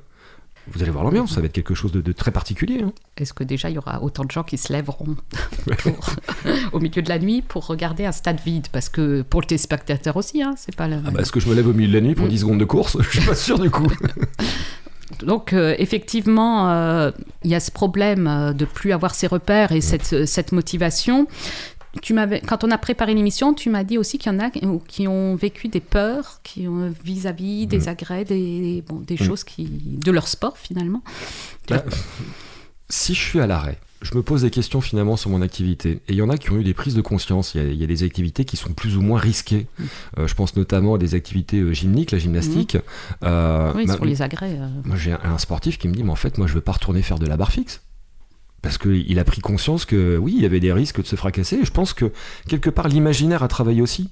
[0.67, 2.81] Vous allez voir l'ambiance, ça va être quelque chose de, de très particulier.
[2.83, 2.93] hein.
[3.17, 5.15] Est-ce que déjà il y aura autant de gens qui se lèveront
[5.83, 6.09] pour-
[6.71, 8.67] au milieu de la nuit pour regarder un stade vide?
[8.71, 10.97] Parce que pour le téléspectateur aussi, hein, c'est pas le.
[11.05, 12.29] Ah bah, Est-ce que je me lève au milieu de la nuit pour Mm.
[12.29, 12.97] 10 secondes de course?
[13.11, 13.87] Je suis pas sûr du coup.
[15.23, 17.11] Donc euh, effectivement, euh,
[17.43, 21.27] il y a ce problème euh, de plus avoir ses repères et cette, cette motivation.
[22.01, 22.15] Tu
[22.47, 24.49] quand on a préparé l'émission, tu m'as dit aussi qu'il y en a
[24.87, 29.23] qui- ont vécu des peurs qui ont vis-à-vis des agrès, des, bon, des Mm.
[29.23, 31.03] choses qui, de leur sport finalement.
[31.69, 31.83] Bah,
[32.89, 36.01] si je suis à l'arrêt, je me pose des questions finalement sur mon activité.
[36.07, 37.53] Et il y en a qui ont eu des prises de conscience.
[37.55, 39.67] Il y a, il y a des activités qui sont plus ou moins risquées.
[40.17, 42.77] Euh, je pense notamment à des activités euh, gymniques, la gymnastique.
[43.23, 44.57] Euh, oui, bah, sur les agrès.
[44.59, 46.61] euh, Moi, j'ai un, un sportif qui me dit, mais en fait, moi, je veux
[46.61, 47.81] pas retourner faire de la barre fixe.
[48.61, 51.57] Parce qu'il a pris conscience que oui, il y avait des risques de se fracasser.
[51.57, 52.11] Et je pense que
[52.47, 54.09] quelque part, l'imaginaire a travaillé aussi.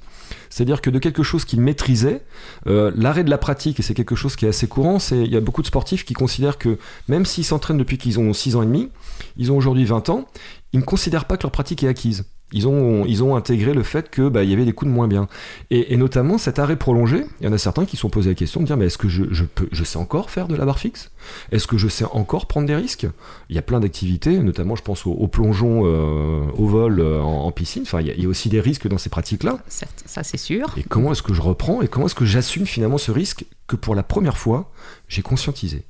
[0.49, 2.23] C'est-à-dire que de quelque chose qu'il maîtrisait,
[2.67, 5.31] euh, l'arrêt de la pratique, et c'est quelque chose qui est assez courant, c'est il
[5.31, 8.55] y a beaucoup de sportifs qui considèrent que même s'ils s'entraînent depuis qu'ils ont 6
[8.55, 8.89] ans et demi,
[9.37, 10.25] ils ont aujourd'hui 20 ans,
[10.73, 12.25] ils ne considèrent pas que leur pratique est acquise.
[12.51, 14.95] Ils ont, ils ont intégré le fait que bah, il y avait des coups de
[14.95, 15.27] moins bien.
[15.69, 18.29] Et, et notamment cet arrêt prolongé, il y en a certains qui se sont posés
[18.29, 20.55] la question de dire mais est-ce que je, je peux, je sais encore faire de
[20.55, 21.11] la barre fixe?
[21.51, 23.07] Est-ce que je sais encore prendre des risques?
[23.49, 27.21] Il y a plein d'activités, notamment je pense au, au plongeon euh, au vol euh,
[27.21, 27.83] en, en piscine.
[27.83, 29.59] Enfin, il y, a, il y a aussi des risques dans ces pratiques-là.
[29.67, 30.73] certes, ça c'est sûr.
[30.77, 33.75] Et comment est-ce que je reprends et comment est-ce que j'assume finalement ce risque que
[33.75, 34.71] pour la première fois
[35.07, 35.83] j'ai conscientisé?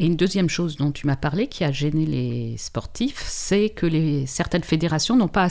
[0.00, 3.88] Et une deuxième chose dont tu m'as parlé qui a gêné les sportifs, c'est que
[4.26, 5.48] certaines fédérations n'ont pas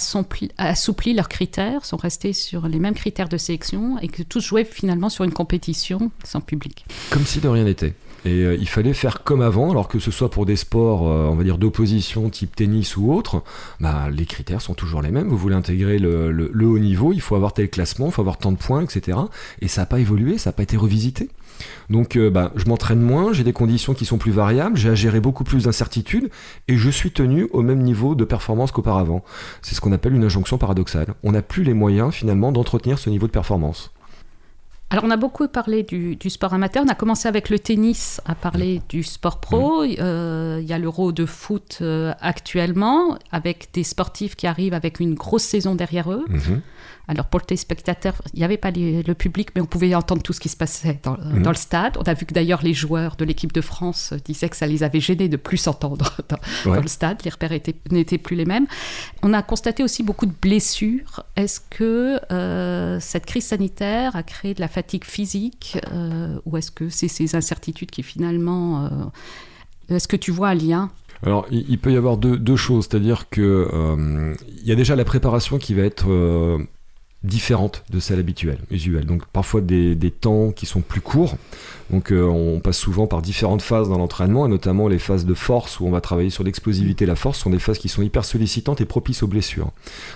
[0.57, 4.63] assoupli, leurs critères, sont restés sur les mêmes critères de sélection et que tous jouaient
[4.63, 6.85] finalement sur une compétition sans public.
[7.09, 7.93] Comme si de rien n'était.
[8.23, 11.27] Et euh, il fallait faire comme avant, alors que ce soit pour des sports, euh,
[11.27, 13.43] on va dire, d'opposition type tennis ou autre,
[13.81, 15.27] bah, les critères sont toujours les mêmes.
[15.27, 18.53] Vous voulez intégrer le haut niveau, il faut avoir tel classement, il faut avoir tant
[18.53, 19.17] de points, etc.
[19.61, 21.29] Et ça n'a pas évolué, ça n'a pas été revisité.
[21.89, 24.95] Donc euh, bah, je m'entraîne moins, j'ai des conditions qui sont plus variables, j'ai à
[24.95, 26.29] gérer beaucoup plus d'incertitudes
[26.67, 29.23] et je suis tenu au même niveau de performance qu'auparavant.
[29.61, 31.13] C'est ce qu'on appelle une injonction paradoxale.
[31.23, 33.91] On n'a plus les moyens finalement d'entretenir ce niveau de performance.
[34.89, 36.81] Alors, on a beaucoup parlé du, du sport amateur.
[36.85, 39.83] On a commencé avec le tennis à parler du sport pro.
[39.83, 45.01] Euh, Il y a l'Euro de foot euh, actuellement, avec des sportifs qui arrivent avec
[45.01, 46.23] une grosse saison derrière eux.
[46.29, 46.61] Mhm.
[47.09, 50.21] Alors, pour les spectateurs, il n'y avait pas les- le public, mais on pouvait entendre
[50.21, 51.41] tout ce qui se passait dans, Mhm.
[51.43, 51.97] dans le stade.
[51.97, 54.83] On a vu que d'ailleurs, les joueurs de l'équipe de France disaient que ça les
[54.83, 56.75] avait gênés de plus s'entendre dans, Ouais.
[56.75, 57.21] dans le stade.
[57.23, 58.67] Les repères étaient- n'étaient plus les mêmes.
[59.23, 61.23] On a constaté aussi beaucoup de blessures.
[61.37, 66.71] Est-ce que euh, cette crise sanitaire a créé de la fatigue physique euh, ou est-ce
[66.71, 68.85] que c'est ces incertitudes qui finalement...
[68.85, 68.89] euh,
[69.95, 70.91] est-ce que tu vois un lien?
[71.23, 73.41] Alors, il, il peut y avoir deux, deux choses, c'est-à-dire que
[73.73, 76.59] euh, il y a déjà la préparation qui va être euh,
[77.23, 79.05] différente de celle habituelle, usuelle.
[79.05, 81.35] Donc, parfois des, des temps qui sont plus courts.
[81.89, 85.33] Donc, euh, on passe souvent par différentes phases dans l'entraînement, et notamment les phases de
[85.33, 88.01] force où on va travailler sur l'explosivité et la force, sont des phases qui sont
[88.01, 89.71] hyper sollicitantes et propices aux blessures.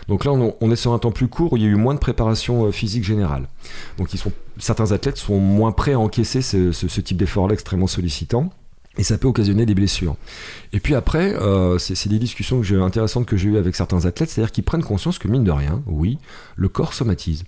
[0.08, 1.96] Donc là, on, est sur un temps plus court où il y a eu moins
[1.96, 3.48] de préparation euh, physique générale.
[3.98, 4.10] Donc,
[4.58, 8.52] certains athlètes sont moins prêts à encaisser ce- ce type d'effort-là extrêmement sollicitant.
[8.98, 10.18] Et ça peut occasionner des blessures.
[10.74, 14.30] Et puis après, euh, c'est des discussions que intéressantes que j'ai eues avec certains athlètes,
[14.30, 16.18] c'est-à-dire qu'ils prennent conscience que mine de rien, oui,
[16.58, 17.46] le corps somatise.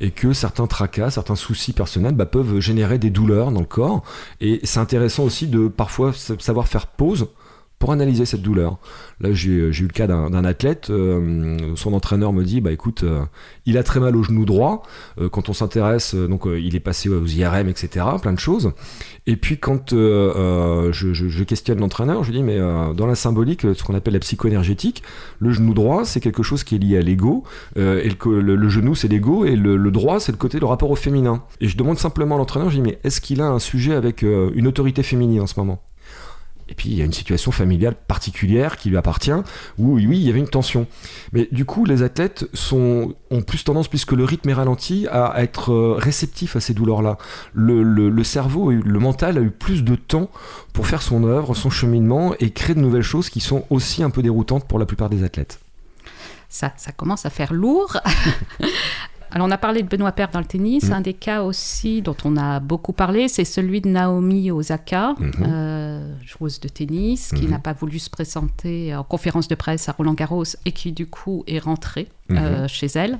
[0.00, 4.02] Et que certains tracas, certains soucis personnels bah, peuvent générer des douleurs dans le corps.
[4.42, 7.28] Et c'est intéressant aussi de parfois savoir faire pause
[7.82, 8.78] pour analyser cette douleur.
[9.18, 13.02] Là, j'ai j'ai eu le cas d'un athlète, euh, son entraîneur me dit, bah écoute,
[13.02, 13.24] euh,
[13.66, 14.84] il a très mal au genou droit.
[15.20, 18.38] Euh, quand on s'intéresse, euh, donc euh, il est passé aux IRM, etc., plein de
[18.38, 18.70] choses.
[19.26, 23.16] Et puis quand euh, euh, je, questionne l'entraîneur, je lui dis, mais euh, dans la
[23.16, 25.02] symbolique, ce qu'on appelle la psycho-énergétique,
[25.40, 27.42] le genou droit, c'est quelque chose qui est lié à l'ego,
[27.78, 30.96] euh, et le, genou, c'est l'ego, et le, droit, c'est le côté le rapport au
[30.96, 31.42] féminin.
[31.60, 34.22] Et je demande simplement à l'entraîneur, je dis, mais est-ce qu'il a un sujet avec
[34.22, 35.82] euh, une autorité féminine en ce moment?
[36.72, 39.30] Et puis il y a une situation familiale particulière qui lui appartient,
[39.76, 40.86] où oui, il y avait une tension.
[41.34, 45.34] Mais du coup, les athlètes sont, ont plus tendance, puisque le rythme est ralenti, à
[45.42, 47.18] être euh, réceptifs à ces douleurs-là.
[47.52, 50.30] Le, le- cerveau, le mental a eu plus de temps
[50.72, 54.08] pour faire son œuvre, son cheminement, et créer de nouvelles choses qui sont aussi un
[54.08, 55.60] peu déroutantes pour la plupart des athlètes.
[56.48, 57.98] ça, ça commence à faire lourd.
[59.34, 60.88] Alors, on a parlé de Benoît Paire dans le tennis.
[60.90, 60.92] Mm.
[60.92, 65.32] Un des cas aussi dont on a beaucoup parlé, c'est celui de Naomi Osaka, Mhm.
[65.46, 67.50] euh, joueuse de tennis, qui Mhm.
[67.50, 71.06] n'a pas voulu se présenter en conférence de presse à Roland Garros et qui, du
[71.06, 72.36] coup, est rentrée Mhm.
[72.38, 73.18] euh, chez elle.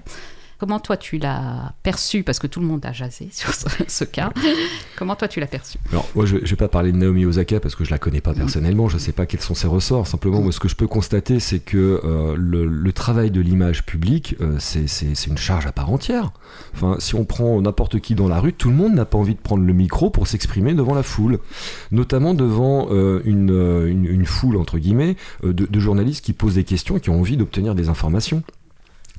[0.62, 4.04] Comment toi tu l'as perçu Parce que tout le monde a jasé sur ce, ce
[4.04, 4.32] cas.
[4.96, 5.76] Comment toi tu l'as perçu?
[5.90, 8.20] Alors, moi, je ne vais pas parler de Naomi Osaka parce que je la connais
[8.20, 10.06] pas personnellement, je ne sais pas quels sont ses ressorts.
[10.06, 13.84] Simplement, moi, ce que je peux constater, c'est que euh, le, le travail de l'image
[13.84, 14.86] publique, euh, c'est-
[15.26, 16.30] une charge à part entière.
[16.76, 19.34] Enfin, si on prend n'importe qui dans la rue, tout le monde n'a pas envie
[19.34, 21.40] de prendre le micro pour s'exprimer devant la foule,
[21.90, 23.50] notamment devant euh, une,
[23.88, 27.18] une, une foule, entre guillemets, de, de journalistes qui posent des questions et qui ont
[27.18, 28.44] envie d'obtenir des informations.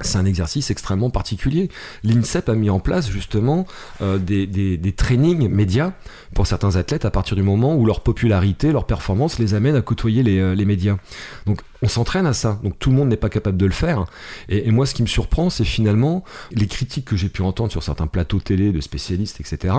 [0.06, 1.70] C'est un exercice extrêmement particulier.
[2.04, 3.66] L'INSEP a mis en place justement
[4.02, 5.94] euh, des, trainings médias
[6.34, 9.82] pour certains athlètes à partir du moment où leur popularité, leur performance les amène à
[9.82, 10.98] côtoyer les, euh, médias.
[11.46, 14.06] Donc on s'entraîne à ça, donc tout le monde n'est pas capable de le faire.
[14.48, 17.84] Et, moi ce qui me surprend, c'est finalement les critiques que j'ai pu entendre sur
[17.84, 19.74] certains plateaux télé de spécialistes, etc.,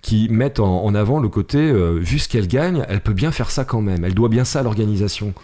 [0.00, 3.30] qui mettent en, en avant le côté, euh, vu ce qu'elle gagne, elle peut bien
[3.30, 5.34] faire ça quand même, elle doit bien ça à l'organisation.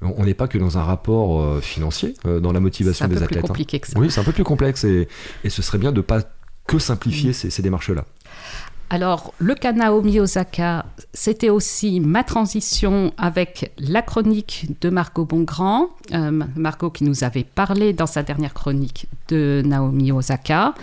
[0.00, 3.08] On n'est pas que dans un rapport euh, financier, euh, dans la C'est motivation un
[3.08, 3.44] des peu plus athlètes.
[3.44, 3.48] hein.
[3.48, 3.98] compliqué que ça.
[3.98, 5.08] Oui, c'est un peu plus complexe et,
[5.44, 6.20] et ce serait bien de ne pas
[6.66, 8.04] que simplifier ces, ces démarches-là.
[8.90, 15.88] Alors, le cas Naomi Osaka, c'était aussi ma transition avec la chronique de Margot Bongrand.
[16.12, 20.74] Euh, Margot qui nous avait parlé dans sa dernière chronique de Naomi Osaka.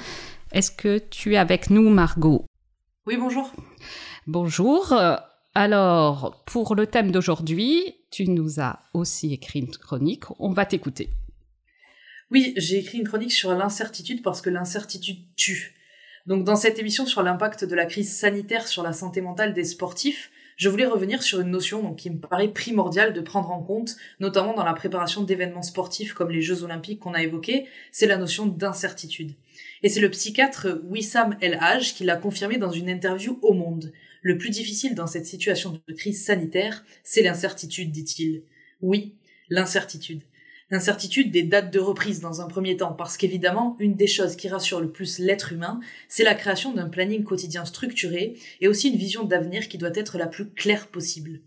[0.51, 2.45] Est-ce que tu es avec nous, Margot?
[3.08, 3.51] Oui, bonjour.
[4.28, 4.93] Bonjour.
[5.58, 10.26] Alors, pour le thème d'aujourd'hui, tu nous as aussi écrit une chronique.
[10.38, 11.10] On va t'écouter.
[12.30, 15.76] Oui, j'ai écrit une chronique sur l'incertitude parce que l'incertitude tue.
[16.26, 19.63] Donc dans cette émission sur l'impact de la crise sanitaire sur la santé mentale des
[19.63, 23.62] sportifs, je voulais revenir sur une notion donc, qui me paraît primordiale de prendre en
[23.62, 28.08] compte, notamment dans la préparation d'événements sportifs comme les Jeux Olympiques qu'on a évoqués, c'est
[28.08, 29.36] la notion d'incertitude.
[29.84, 33.94] Et c'est le psychiatre Wissam El Haj qui l'a confirmé dans une interview au Monde.
[34.26, 38.42] Le plus difficile dans cette situation de crise sanitaire, c'est l'incertitude, dit-il.
[38.82, 39.14] Oui,
[39.52, 40.24] l'incertitude.
[40.72, 44.50] L'incertitude des dates de reprise dans un premier temps, parce qu'évidemment, une des choses qui
[44.50, 48.98] rassure le plus l'être humain, c'est la création d'un planning quotidien structuré et aussi une
[48.98, 51.42] vision d'avenir qui doit être la plus claire possible.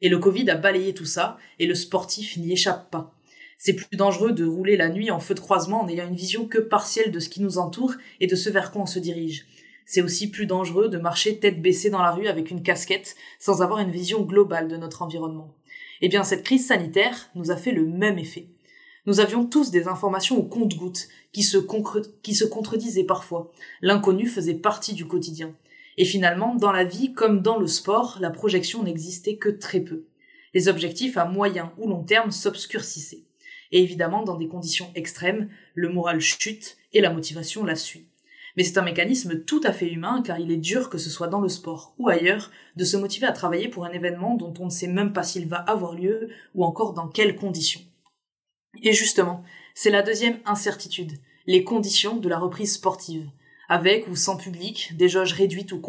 [0.00, 3.12] Et le Covid a balayé tout ça, et le sportif n'y échappe pas.
[3.58, 6.46] C'est plus dangereux de rouler la nuit en feu de croisement en ayant une vision
[6.46, 9.46] que partielle de ce qui nous entoure et de ce vers quoi on se dirige.
[9.92, 13.60] C'est aussi plus dangereux de marcher tête baissée dans la rue avec une casquette sans
[13.60, 15.52] avoir une vision globale de notre environnement.
[16.00, 18.46] Eh bien, cette crise sanitaire nous a fait le même effet.
[19.06, 21.44] Nous avions tous des informations au compte-gouttes qui
[22.22, 23.50] qui se contredisaient parfois.
[23.82, 25.56] L'inconnu faisait partie du quotidien.
[25.96, 30.04] Et finalement, dans la vie comme dans le sport, la projection n'existait que très peu.
[30.54, 33.24] Les objectifs à moyen ou long terme s'obscurcissaient.
[33.72, 38.06] Et évidemment, dans des conditions extrêmes, le moral chute et la motivation la suit.
[38.60, 41.28] Mais c'est un mécanisme tout à fait humain car il est dur que ce soit
[41.28, 44.66] dans le sport ou ailleurs de se motiver à travailler pour un événement dont on
[44.66, 47.80] ne sait même pas s'il va avoir lieu ou encore dans quelles conditions.
[48.82, 51.12] Et justement, c'est la deuxième incertitude,
[51.46, 53.30] les conditions de la reprise sportive
[53.70, 55.80] avec ou sans public, des jauges réduites ou,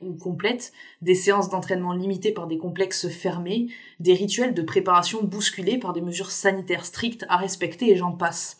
[0.00, 3.68] ou complètes, des séances d'entraînement limitées par des complexes fermés,
[4.00, 8.56] des rituels de préparation bousculés par des mesures sanitaires strictes à respecter et j'en passe.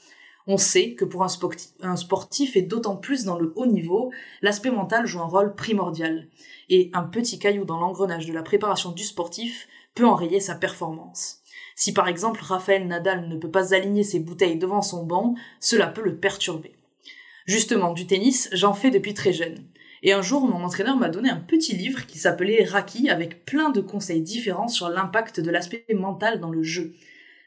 [0.51, 5.07] On sait que pour un, sportif et d'autant plus dans le haut niveau, l'aspect mental
[5.07, 6.27] joue un rôle primordial.
[6.71, 11.43] Et un petit caillou dans l'engrenage de la préparation du sportif peut enrayer sa performance.
[11.77, 15.87] Si par exemple Raphaël Nadal ne peut pas aligner ses bouteilles devant son banc, cela
[15.87, 16.73] peut le perturber.
[17.45, 19.67] Justement, du tennis, j'en fais depuis très jeune.
[20.03, 23.69] Et un jour, mon entraîneur m'a donné un petit livre qui s'appelait Raki avec plein
[23.69, 26.95] de conseils différents sur l'impact de l'aspect mental dans le jeu.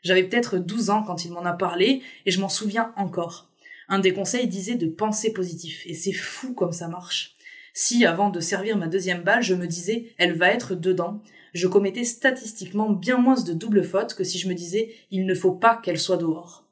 [0.02, 3.50] J'avais peut-être 12 ans quand il m'en a parlé et je m'en souviens encore.
[3.88, 7.36] Un des conseils disait de penser positif et c'est fou comme ça marche.
[7.74, 11.22] Si avant de servir ma deuxième balle, je me disais elle va être dedans,
[11.54, 15.36] je commettais statistiquement bien moins de doubles fautes que si je me disais il ne
[15.36, 16.66] faut pas qu'elle soit dehors.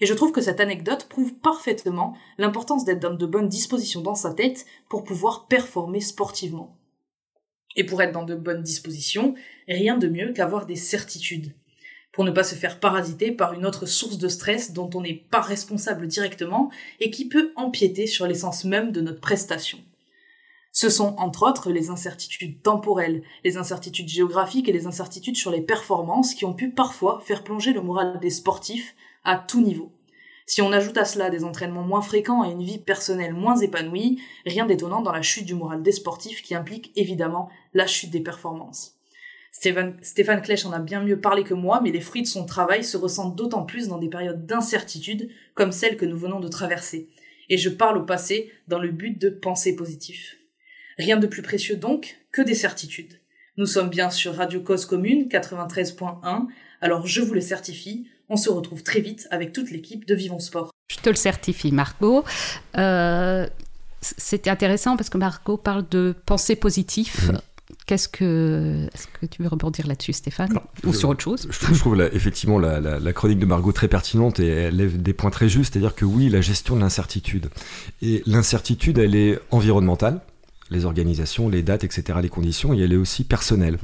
[0.00, 4.16] Et je trouve que cette anecdote prouve parfaitement l'importance d'être dans de bonnes dispositions dans
[4.16, 6.76] sa tête pour pouvoir performer sportivement.
[7.76, 9.34] Et pour être dans de bonnes dispositions,
[9.68, 11.52] rien de mieux qu'avoir des certitudes.
[12.12, 15.24] Pour ne pas se faire parasiter par une autre source de stress dont on n'est
[15.30, 16.70] pas responsable directement
[17.00, 19.78] et qui peut empiéter sur l'essence même de notre prestation.
[20.72, 25.60] Ce sont entre autres les incertitudes temporelles, les incertitudes géographiques et les incertitudes sur les
[25.60, 28.94] performances qui ont pu parfois faire plonger le moral des sportifs
[29.24, 29.92] à tout niveau.
[30.46, 34.20] Si on ajoute à cela des entraînements moins fréquents et une vie personnelle moins épanouie,
[34.44, 38.20] rien d'étonnant dans la chute du moral des sportifs qui implique évidemment la chute des
[38.20, 38.96] performances.
[39.52, 42.46] Stéphane, Stéphane Klech en a bien mieux parlé que moi, mais les fruits de son
[42.46, 46.48] travail se ressentent d'autant plus dans des périodes d'incertitude comme celle que nous venons de
[46.48, 47.08] traverser.
[47.48, 50.38] Et je parle au passé dans le but de penser positif.
[50.96, 53.20] Rien de plus précieux donc que des certitudes.
[53.58, 56.46] Nous sommes bien sur Radio Cause Commune 93.1,
[56.80, 60.40] alors je vous le certifie, on se retrouve très vite avec toute l'équipe de Vivons
[60.40, 60.70] Sport.
[60.90, 62.24] Je te le certifie, Margot.
[62.78, 63.46] Euh,
[64.00, 67.32] C'était intéressant parce que Margot parle de pensée positive.
[67.32, 67.51] Mmh.
[67.86, 70.52] Qu'est-ce que, est-ce que tu veux rebondir là-dessus, Stéphane,
[70.84, 73.46] ou je, sur autre chose Je, je trouve la, effectivement la, la, la, chronique de
[73.46, 76.76] Margot très pertinente et elle lève des points très justes, c'est-à-dire que oui, la gestion
[76.76, 77.50] de l'incertitude.
[78.00, 80.20] Et l'incertitude, elle est environnementale,
[80.72, 83.78] les organisations, les dates, etc., les conditions, et elle est aussi personnelle.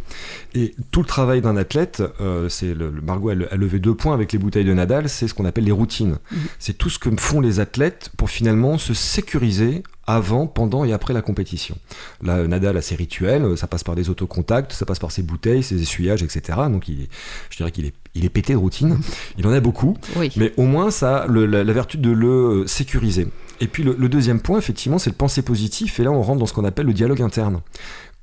[0.54, 4.14] Et tout le travail d'un athlète, euh, c'est le, le, Margot a, levé deux points
[4.14, 6.18] avec les bouteilles de Nadal, c'est ce qu'on appelle les routines.
[6.30, 6.36] Mmh.
[6.58, 11.12] C'est tout ce que font les athlètes pour finalement se sécuriser avant, pendant et après
[11.12, 11.76] la compétition.
[12.22, 15.62] Là, Nadal a ses rituels, ça passe par des autocontacts, ça passe par ses bouteilles,
[15.62, 16.58] ses essuyages, etc.
[16.70, 17.08] Donc, il est,
[17.50, 18.98] je dirais qu'il est, il est pété de routine.
[19.36, 20.32] Il en a beaucoup, oui.
[20.36, 23.28] mais au moins ça a le, la, la vertu de le sécuriser.
[23.60, 26.00] Et puis le, le deuxième point, effectivement, c'est le penser positif.
[26.00, 27.60] Et là, on rentre dans ce qu'on appelle le dialogue interne.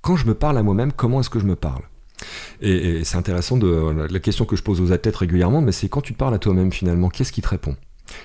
[0.01, 1.83] Quand je me parle à moi-même, comment est-ce que je me parle?
[2.61, 5.89] Et, et c'est intéressant de la question que je pose aux athlètes régulièrement, mais c'est
[5.89, 7.75] quand tu te parles à toi-même finalement, qu'est-ce qui te répond?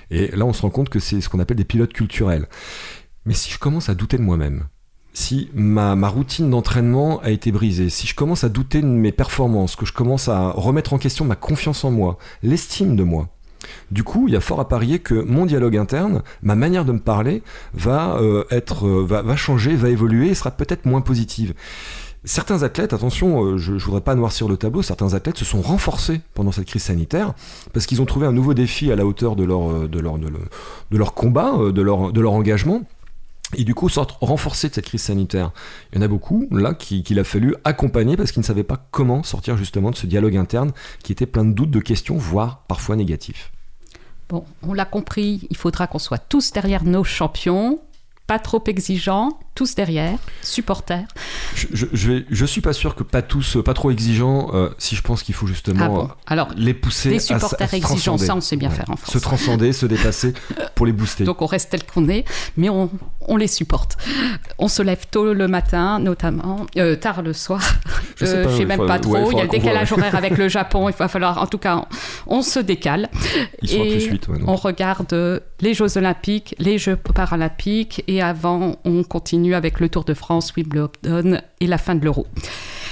[0.09, 2.47] Et là, on se rend compte que c'est ce qu'on appelle des pilotes culturels.
[3.25, 4.65] Mais si je commence à douter de moi-même,
[5.13, 9.75] si ma, routine d'entraînement a été brisée, si je commence à douter de mes performances,
[9.75, 13.27] que je commence à remettre en question ma confiance en moi, l'estime de moi,
[13.91, 16.93] du coup, il y a fort à parier que mon dialogue interne, ma manière de
[16.93, 21.53] me parler, va euh, être, euh, va, changer, va évoluer et sera peut-être moins positive.
[22.23, 25.61] Certains athlètes, attention, euh, je ne voudrais pas noircir le tableau, certains athlètes se sont
[25.61, 27.33] renforcés pendant cette crise sanitaire
[27.73, 30.27] parce qu'ils ont trouvé un nouveau défi à la hauteur de leur, de leur, de
[30.27, 30.41] leur,
[30.91, 32.81] de leur combat, de leur, de leur engagement
[33.55, 35.51] et du coup sortent renforcés de cette crise sanitaire.
[35.91, 38.63] Il y en a beaucoup là qu'il qui a fallu accompagner parce qu'ils ne savaient
[38.63, 40.71] pas comment sortir justement de ce dialogue interne
[41.03, 43.51] qui était plein de doutes, de questions, voire parfois négatifs.
[44.29, 47.81] Bon, on l'a compris, il faudra qu'on soit tous derrière nos champions,
[48.27, 51.03] pas trop exigeants, tous derrière, supporters.
[51.55, 54.69] Je, je, je, vais, je suis pas sûr que pas tous, pas trop exigeants, euh,
[54.77, 57.31] si je pense qu'il faut justement Ah bon euh, Alors, les pousser les à s-
[57.31, 58.75] à, supporters se exigeants, ça, on sait bien Ouais.
[58.75, 59.11] faire en France.
[59.13, 60.33] Se transcender, se dépasser
[60.75, 61.25] pour les booster.
[61.25, 62.23] Donc on reste tel qu'on est,
[62.55, 62.89] mais on,
[63.27, 63.97] on les supporte.
[64.57, 67.61] On se lève tôt le matin, notamment, euh, tard le soir.
[68.15, 69.31] Je sais Euh, sais même pas trop.
[69.31, 70.87] il il y a le décalage horaire avec le Japon.
[70.89, 71.85] Il va falloir, en tout cas,
[72.27, 73.09] on, on se décale.
[73.61, 78.03] Ils à et plus 8, ouais, on regarde euh, les Jeux Olympiques, les Jeux Paralympiques,
[78.07, 82.27] et avant, on continue avec le Tour de France, Wimbledon et la fin de l'Euro.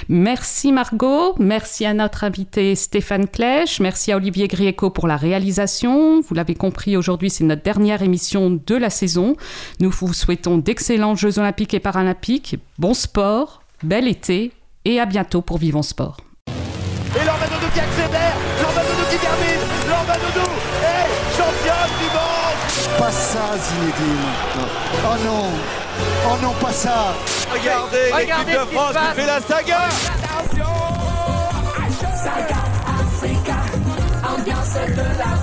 [0.07, 6.21] Merci Margot, merci à notre invité Stéphane Clèche, merci à Olivier Grieco pour la réalisation.
[6.21, 9.35] Vous l'avez compris, aujourd'hui c'est notre dernière émission de la saison.
[9.79, 14.51] Nous vous souhaitons d'excellents Jeux Olympiques et Paralympiques, bon sport, bel été
[14.85, 16.17] et à bientôt pour Vivons Sport.
[16.47, 20.49] Et Lormanodo qui accélère, Lormanodo qui termine, Lormanodo
[20.81, 24.65] est championne du monde Pas ça, Zinedine.
[25.05, 25.78] Oh non.
[26.25, 27.13] Oh non, pas ça.
[27.51, 29.89] Regardez, l'équipe de France qui fait la saga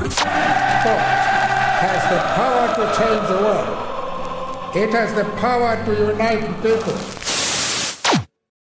[0.07, 0.31] Sport
[0.87, 0.99] oh.
[1.81, 3.69] has the power to change the world.
[4.77, 7.26] It has the power to unite people.